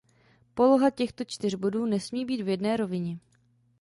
[0.55, 3.19] Poloha těchto čtyř bodů nesmí být v jedné rovině.